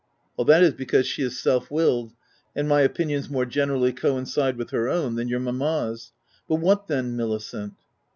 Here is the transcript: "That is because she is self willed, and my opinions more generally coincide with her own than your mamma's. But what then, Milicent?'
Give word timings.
"That 0.47 0.63
is 0.63 0.73
because 0.73 1.05
she 1.05 1.21
is 1.21 1.39
self 1.39 1.69
willed, 1.69 2.13
and 2.55 2.67
my 2.67 2.81
opinions 2.81 3.29
more 3.29 3.45
generally 3.45 3.93
coincide 3.93 4.57
with 4.57 4.71
her 4.71 4.89
own 4.89 5.13
than 5.13 5.27
your 5.27 5.39
mamma's. 5.39 6.11
But 6.49 6.55
what 6.55 6.87
then, 6.87 7.15
Milicent?' 7.15 7.75